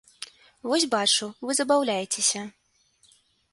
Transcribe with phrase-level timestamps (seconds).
[0.69, 2.41] Вось бачу, вы забаўляецеся.